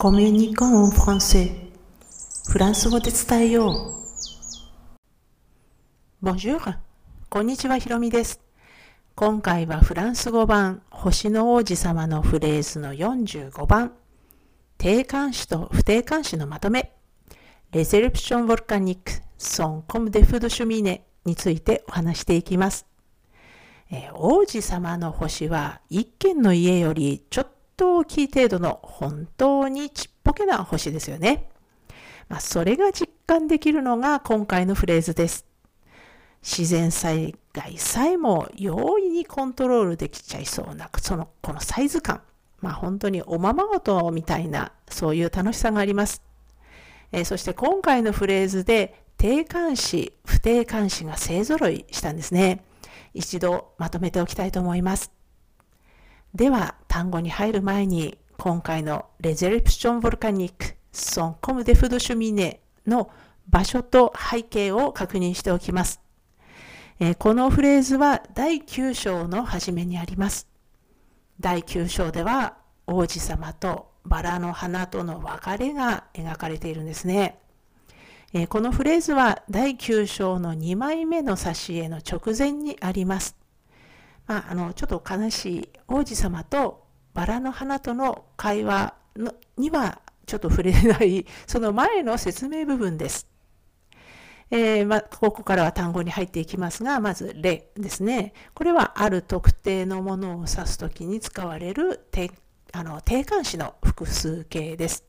[0.00, 1.50] コミュニコンフランセ
[2.48, 3.96] フランス語で伝えよ
[6.22, 6.24] う。
[6.24, 6.78] Bonjour!
[7.28, 8.40] こんにちは、ひろみです。
[9.16, 13.92] 今回はフランス語版星の王子様のフレーズの45番
[14.76, 16.92] 定冠詞と不定冠詞のまとめ
[17.72, 22.86] レゼルプションボルカニックソンコムデフドシュミネについてお話していきます。
[23.90, 31.48] えー、王子様の星は一軒の家よりちょっとと大きい程度の本当にちっぽけな星ですよね。
[32.28, 35.46] まあ、それが実感できるのが今回のフレーズです。
[36.42, 42.20] 自然災害さえも容易にコントロールできちゃいそうな、その、このサイズ感。
[42.60, 46.22] まあ本当におままごとみたいな、そういう楽しさがあります。
[47.12, 52.64] えー、そして今回のフレーズで定冠詞、不定冠詞が勢揃いしたんですね。
[53.14, 55.12] 一度まとめておきたいと思います。
[56.34, 63.10] では、単語に入る前に、今回のレゼルプション・ボルカニック、ソン・コム・デフド・シュミネの
[63.48, 66.00] 場所と背景を確認しておきます。
[67.00, 70.48] えー、このフレーズは第9章の初めにあります。
[71.40, 77.38] 第9章では王子様とバラの花との別れが描かれているんですね。
[78.32, 83.36] えー、このフレーズは第9章の2枚目の挿絵の直前にあります。
[84.28, 86.84] まあ、あのちょっと悲しい王子様と
[87.14, 93.26] バラの花との会話のにはちょっと触れない その前の説明部分です。
[94.50, 98.32] えー、まここからは単語に入っていきますが、まず、レですね。
[98.54, 102.30] これはある特定のものを指すときに使われる定
[102.72, 105.04] あの定冠詞の複数形です。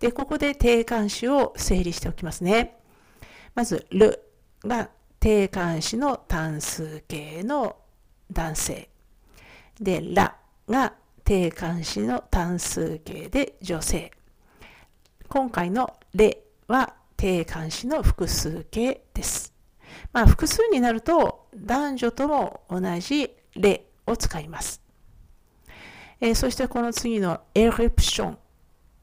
[0.00, 2.76] で、ここで定冠詞を整理しておきますね。
[3.54, 4.20] まず、ル
[4.64, 4.88] が
[5.20, 7.76] 定冠詞の単数形の
[8.32, 8.88] 男性。
[9.80, 10.36] で、ラ
[10.68, 10.94] が
[11.24, 14.10] 定冠詞の単数形で女性。
[15.28, 19.52] 今回のレは定冠詞の複数形です。
[20.12, 24.82] まあ、複数になると男女とも同じレを使います。
[26.20, 28.38] えー、そしてこの次のエレプション。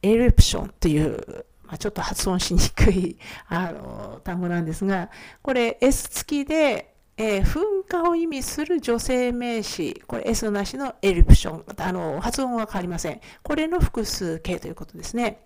[0.01, 5.09] エレプションという、ま、ちょっと発音しにくいあの単語なんですが、
[5.41, 13.19] これ S 付きでえー、噴火を意味する女性名詞、これ S なしのエリプション、あの発音は変わりません。
[13.43, 15.41] これの複数形ということですね。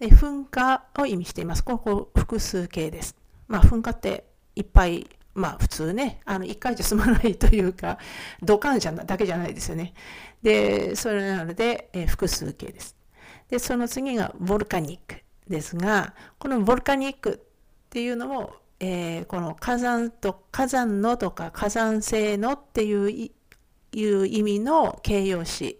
[0.00, 1.62] で噴火を意味しています。
[1.62, 3.14] ここ複数形です。
[3.46, 4.24] まあ、噴火って
[4.56, 7.98] いっぱい、まあ普通ね、あの1回じゃ済まないというか、
[8.42, 9.94] ドカンじゃだけじゃないですよね。
[10.42, 12.96] で、それなので、え、複数形です。
[13.48, 23.30] で、その次がボルカニックですが、このボルカニックっていうのもえー、この火山と火山のとか火山性のっていう
[23.96, 25.78] いう意味の形容詞、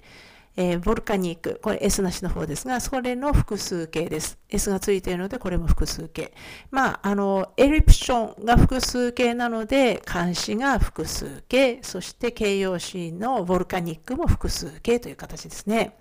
[0.57, 4.39] えー、ボルカニック、これ S なしの方ですが、それの複数形です。
[4.49, 6.33] S がついているので、これも複数形。
[6.71, 15.97] まあ、あの、エリプションが複数形なので、漢詞が複数形、そして形容詞のボルカニックも複数形という形ですね。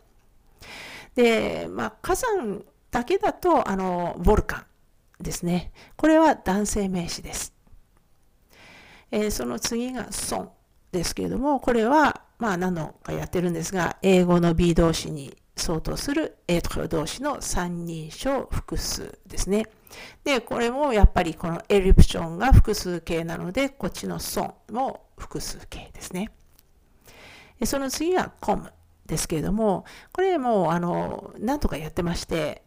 [1.16, 4.66] で、まあ、火山だけだと、あの、ボルカン。
[5.23, 5.72] ですね。
[5.95, 7.53] これは男性名詞です。
[9.11, 10.53] えー、その次が孫
[10.91, 19.66] ですけれども、これはまあ何度かやってるんですが、英語の B 動詞に相当する A と動詞の三人称複数ですね。
[20.23, 26.31] で、これもやっぱりこのエリプションが複数形なので、こっちの孫も複数形ですね。
[27.66, 28.72] その次が com
[29.05, 32.63] ですけれども、これもあの何とかやってまして、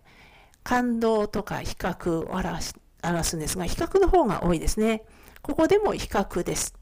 [0.66, 5.04] 感動とか比較を表す表すんですが、比較の方が多いですね。
[5.40, 6.74] ここでも比較です。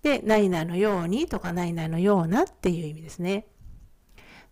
[0.00, 3.46] で、何々のようにとか何々のようなっていう意味ですね。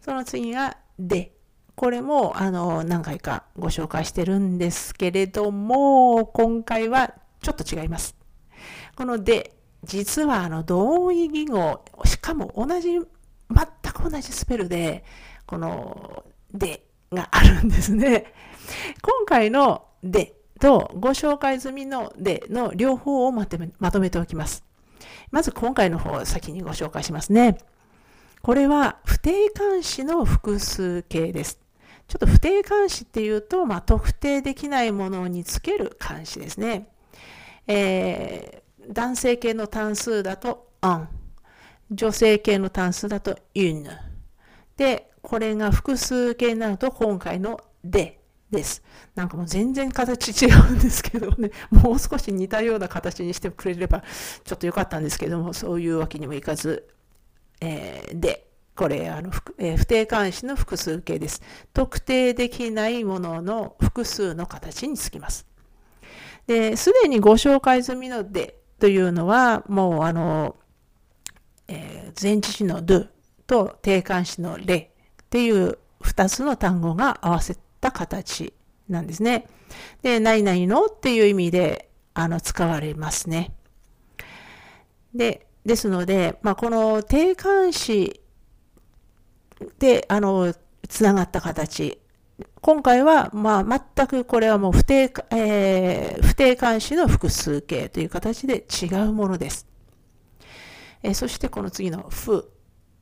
[0.02, 1.32] その次がで。
[1.74, 8.14] これもあの何回かご紹介してるんですけれども、今回はちょっと違います。
[8.94, 13.02] こので、実はあの同意義語、しかも同じ、全
[13.92, 15.04] く同じスペルで、
[15.46, 16.85] こので
[17.16, 18.32] があるんですね。
[19.02, 24.64] 今回のでとご紹介済みのでの両方をまとめまとめておきます。
[25.30, 27.58] まず今回の方を先にご紹介しますね。
[28.42, 31.58] これは不定冠詞の複数形です。
[32.06, 36.88] ちょっと不定冠詞っていうと、まあ、特定できないものにつける冠詞ですね。
[37.66, 41.08] えー、男性形の単数だと un、
[41.90, 43.90] 女性形の単数だと une。
[44.76, 48.80] で、これが複数形になると今回のでです。
[49.16, 54.04] なんかもう全然形違うんですけどね、 もう少し似たような形にしてくれれば
[54.44, 56.86] ちょっと良かったんですけども、そういうわけにもいかず、
[57.60, 58.46] えー、で
[58.76, 61.42] これあの、えー、不定冠詞の複数形です。
[61.74, 65.44] 特定できないものの複数の形につきます。
[66.46, 70.54] で、すでにご紹介済みのでというのは、もうあの、
[71.66, 73.08] えー、前置詞の do
[73.48, 74.92] と定冠詞のれ
[75.36, 78.54] っていう2つの単語が合わせた形
[78.88, 79.46] なんですね。
[80.00, 83.52] で、何々のっていう意味であの使われますね。
[85.14, 88.22] で、ですので、まあ、この定冠詞
[89.78, 90.54] で、あの、
[90.88, 92.00] つながった形。
[92.62, 99.66] 今回は、まあ、全くこれはもう不定、えー、不定冠詞の複数形という形で違うものです。
[101.02, 102.55] えー、そしてこの次の負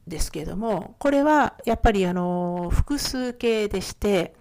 [0.06, 4.35] ですけれども、これはやっぱりあの、複数形でして、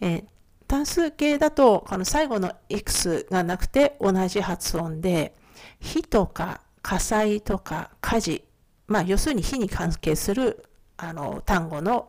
[0.00, 0.24] えー、
[0.66, 5.34] 単数形だと、この最後の x がなくて同じ発音で、
[5.80, 8.44] 火とか火災とか火事、
[8.86, 10.64] まあ、要するに火に関係する
[10.96, 12.08] あの単語の、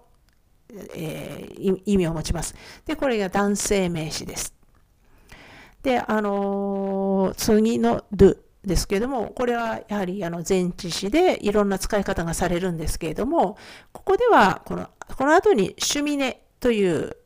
[0.96, 2.56] えー、意味を持ちます。
[2.86, 4.54] で、これが男性名詞です。
[5.82, 13.58] で、あの、次の do ですけれども、これはやはりあの前置詞でいろんな使い方がされるんですけれども、
[13.92, 17.18] ここではこのこの後に趣味ねという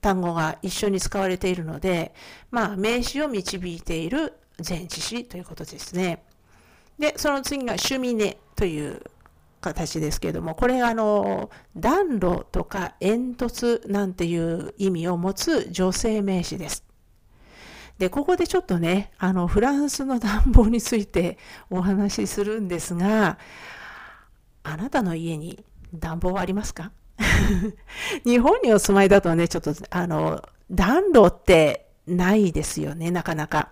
[0.00, 2.12] 単語が一緒に使われているので、
[2.50, 4.34] まあ、名詞を導いている
[4.66, 6.24] 前置詞ということですね。
[6.98, 9.00] で、その次が趣味ねという
[9.60, 16.84] 形ですけれども、これあの暖炉とか煙突なんていう意味を持つ女性名詞です。
[17.98, 21.38] で、ここでちょっとね、あのフランスの暖房について
[21.70, 23.38] お話しするんですが、
[24.62, 25.64] あなたの家に
[25.94, 26.92] 暖房はありますか？
[28.24, 33.70] 日本にお住まいだとね、ちょっとあの暖炉ってないですよね、なかなか。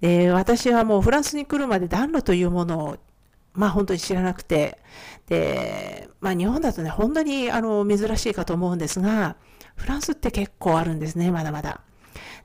[0.00, 2.96] で、私はもうフランスに来るまで暖炉というものを
[3.54, 4.78] まあ本当に知らなくて、
[5.26, 9.36] で、まあ日本だとね、本当にあの珍しいかと思うんですが、
[9.74, 11.80] フランスって結構あるんですね、まだまだ。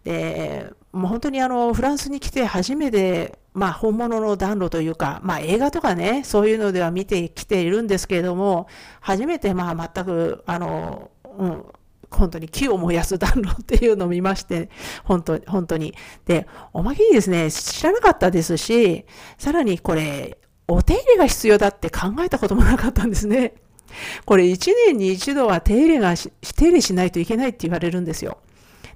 [0.04, 8.68] で、もう本当にあのフランスに来て初めて、まあ本物の暖炉というか、まあ映画とかね、そういうのでは見てきているんですけれども、
[9.02, 11.66] 初めてまあ全く、あの、うん、
[12.12, 14.70] 本当に木を燃やす暖炉っていうのを見まして、
[15.04, 15.96] 本当に本当に。
[16.26, 19.06] で、おまけにですね、知らなかったですし、
[19.40, 20.38] さらにこれ、
[20.68, 23.56] お手入れが必要だって考えたこともなかったんですね。
[24.26, 28.38] これ1年に一度は手入れがし、手入れしないといけないって言われるんですよ。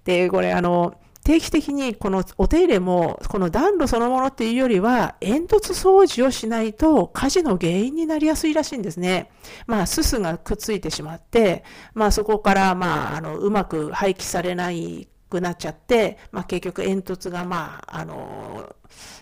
[0.05, 0.95] で、これあの、
[1.27, 9.29] 定期的にこのお手入れも、この暖炉そのものっていうよりは、煙突掃除をしないと火事の原因になりやすいらしいんですね。
[9.65, 18.73] まあ、すすがくっついてしまって、まあそこから、まあ、あの、うまく廃棄されないくなっちゃって、まあ結局煙突が、まあ、あの、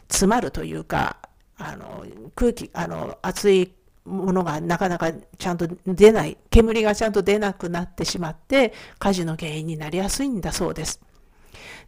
[0.08, 1.18] 詰まるというか、
[1.58, 2.06] あの、
[2.36, 3.74] 空気、あの、熱い
[4.06, 11.02] ものがなかなかちゃんと出ない、煙がちゃんと出なくなってしまって、火事の原因になりやすいんだそうです。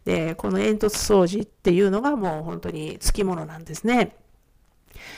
[0.04, 4.16] で、この煙突掃除っていうのがもう本当につきものなんですね。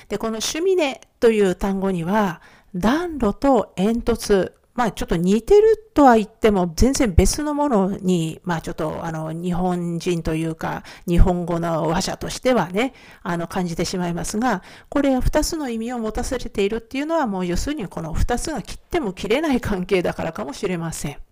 [0.09, 2.41] で、この趣味ねという単語には、
[2.75, 21.30] 暖炉と煙突、まあちょっと似てるとは言っても全然別のものに、まあちょっとあの日本人というか日本語の話者としてはね、あの感じてしまいますが、これは2つの意味を持たされているっていうのはもう要するにこの2つが切っても切れない関係だからかもしれません。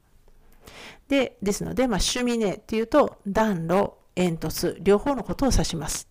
[1.09, 6.09] で、ですので、まあ趣味ねっていうと暖炉、煙突、両方のことを指します。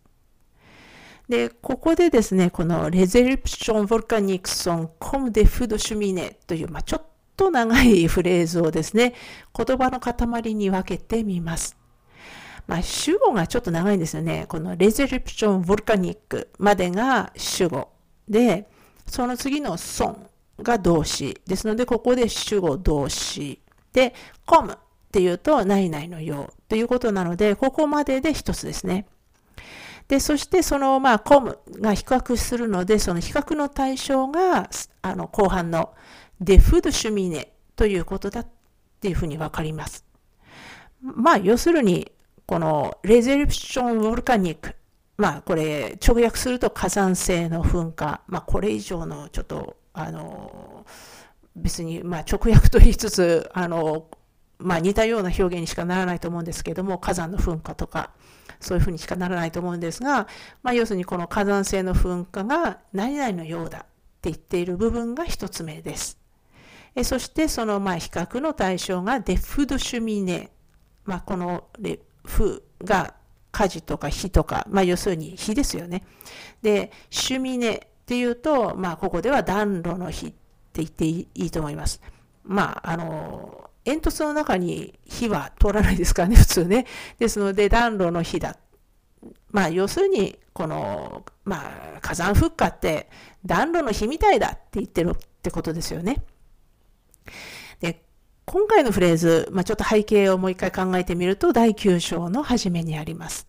[1.30, 9.14] で、ここでですね、このレゼルプション・ボルカニクソン・コム・デ・フード・シュミネという、まあ、ちょっと長いフレーズをですね、
[9.54, 11.76] 言葉の塊に分けてみます。
[12.66, 14.46] まあ、主語がちょっと長いんですよね。
[14.48, 17.90] このレゼルプション・ボルカニックまでが主語
[18.28, 18.70] で、
[19.06, 20.30] その次のソン
[20.64, 23.62] が動詞ですので、ここで主語動詞
[23.92, 24.14] で、
[24.46, 24.78] コム
[25.18, 29.08] っていうと、何々のようということなので、ここまでで一つですね。
[30.08, 34.70] で、そしてその、まあ、コムが比較するので、その比較の対象が、
[35.02, 35.96] あの、後半の
[36.40, 38.48] デフドシュミネということだっ
[39.02, 40.06] ていうふうにわかります。
[41.02, 42.12] まあ、要するに、
[42.46, 44.76] このレゼルプション・ボルカニック。
[45.18, 48.22] まあ、これ、直訳すると火山性の噴火。
[48.28, 50.86] まあ、これ以上のちょっと、あの、
[51.56, 54.08] 別に、まあ、直訳と言いつつ、あの、
[54.60, 58.12] まあ、似たような表現にしかならないと思うんですけども、火山の噴火とか、
[58.60, 60.28] そういうふうにしかならないと思うんですが、
[60.64, 63.88] まあ、要するにこの火山性の噴火が何々のようだって
[64.32, 66.18] 言っている部分が一つ目です。
[66.96, 70.50] えそしてそのまあ比較の対象がデフドシュミネ。
[71.06, 73.14] まあ、このレフが
[73.52, 76.04] 火事とか火とか、まあ、要するに火ですよね。
[76.62, 80.36] で、シュミネっていうと、まあ、ここでは暖炉の火って
[80.76, 82.02] 言っていいと思います。
[82.44, 86.86] まあ、あの、煙突の中に火は通らないですからね、普通ね。
[87.20, 88.58] ですので、暖炉の火だ。
[89.50, 91.64] まあ、要するに、この、ま
[91.96, 93.10] あ、火山噴火って
[93.46, 96.22] 暖炉の火みたいだって言ってるってことですよね。
[97.80, 98.04] で、
[98.44, 103.48] 今回のフレーズ、まあ、ちょっと背景をもう一回考えてみると、第9章の初めにあります。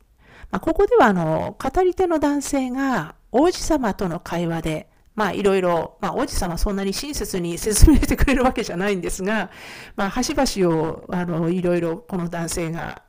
[0.53, 4.89] まあ、ここでは、あの、語り手の男性が王子様との会話で、
[5.19, 9.51] まあいろいろ、まあ王子様そんなに親切に説明してくれるわけじゃないんですが、
[9.97, 13.03] まあ端々をあのいろいろこの男性が、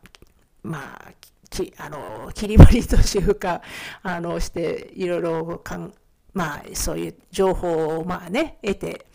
[0.63, 1.11] まあ、
[1.51, 3.61] きあの切り張りというか、
[4.01, 5.93] あのしていろいろかん、
[6.33, 9.05] まあそういう情報をまあね、得て、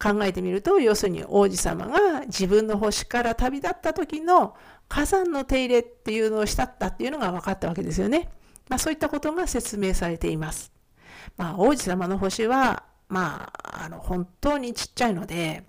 [0.00, 4.54] 考えてみると、要するに王子様が自分の星から旅立った時の
[4.88, 8.28] 火山の手入れっていうのをしたったっていうのが分かったわけですよね。
[8.68, 10.73] まあそういったことが説明されています。
[11.36, 15.64] まあ、王子様の星は、まあ、あの本当にちっちゃいので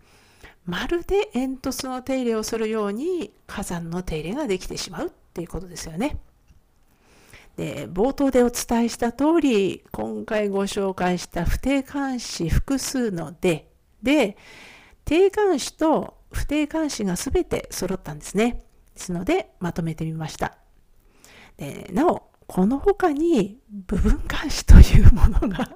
[0.66, 6.18] まるで煙突の手入れをするように火山の手入れができてしまうっていうことですよね。
[7.56, 13.70] で冒頭でお伝えした通り今回ご紹介した不定冠詞複数ので
[14.04, 14.36] で
[15.06, 18.64] 定冠詞と不定冠詞が全て揃ったんですね。
[18.94, 20.58] ですのでまとめてみました。
[21.58, 25.70] でなおこの他に部分監視というものが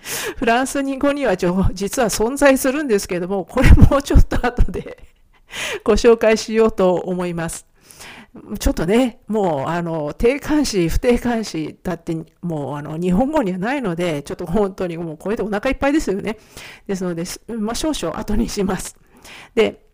[0.36, 4.98] フランス語には実は存在するんですけども、これもうちょっと後で
[5.84, 7.66] ご紹介しようと思います。
[8.60, 16.38] ちょっとね、もう、あの、定冠詞、不定冠詞だって、もう、あの、日本語にはないので、ちょっと本当にもう、これでお腹いっぱいですよね。
[16.86, 18.96] ですので、まあ、少々後にします。
[19.56, 19.84] で、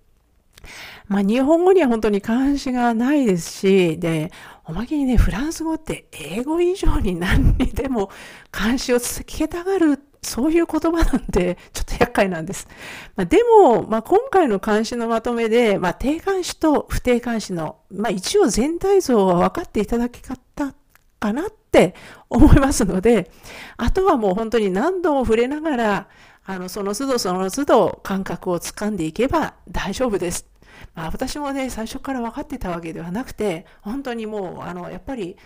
[1.08, 4.30] まあ、日本語には本当に漢詞がないですし、で、
[4.68, 8.10] おまけにね、フランス語って英語以上に何にでも
[8.50, 12.66] 漢詞をつけたがる、そういう言葉なんで、ちょっと厄介なんです。
[13.14, 20.74] まあ、でも、まあ、今回の漢詞のまとめで、まあ、定冠詞と不定冠詞の、まあ、一応全体像は分かっていただき方
[21.20, 21.94] かなって
[22.28, 23.30] 思いますので、
[23.78, 26.08] あとはもう本当に何度も触れながら、
[26.44, 30.55] あの、その都度その都度感覚をつかんでいけば大丈夫です。
[30.94, 35.36] まあ、私もね、最初から分かってたわけではなくて、本当にもう、あの、やっぱり、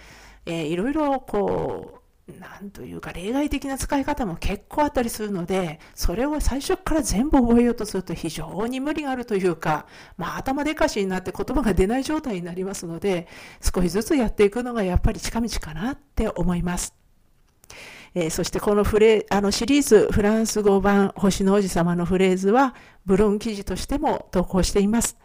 [0.47, 2.01] えー、いろいろこう、
[2.39, 13.27] なんというか例外的な使い方も結構あったりするので、それを最初から全部覚えようとすると非常に無理があるというか、まあ頭でかしになって言葉が出ない状態になりますので、
[13.61, 16.95] 少しずつやっていくのがやっぱり近道かなって思います。
[18.15, 22.75] えー、そしてこのフレあのシリーズフランス語版星の王子様のフレーズは
[23.07, 25.17] ブログ記事としても投稿しています。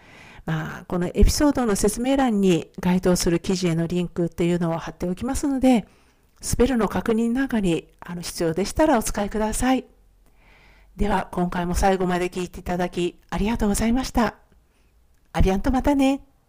[0.46, 5.88] まあ、このエピソードの説明欄に該当する記事へのリンクっていうのを貼っておきますので、
[6.40, 9.86] スペルの確認なんかにあの必要でしたらお使いください。
[10.96, 14.36] では、今回も最後まで聞いていただきありがとうございました。
[15.34, 16.22] アビアンとまたね。